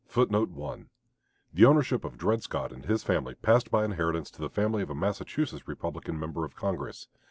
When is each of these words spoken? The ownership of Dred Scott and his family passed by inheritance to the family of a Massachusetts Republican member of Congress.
The 0.15 0.87
ownership 1.63 2.03
of 2.03 2.17
Dred 2.17 2.41
Scott 2.41 2.71
and 2.71 2.85
his 2.85 3.03
family 3.03 3.35
passed 3.35 3.69
by 3.69 3.85
inheritance 3.85 4.31
to 4.31 4.41
the 4.41 4.49
family 4.49 4.81
of 4.81 4.89
a 4.89 4.95
Massachusetts 4.95 5.67
Republican 5.67 6.19
member 6.19 6.43
of 6.43 6.55
Congress. 6.55 7.07